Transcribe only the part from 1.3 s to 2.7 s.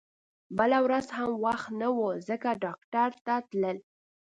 وخت نه و ځکه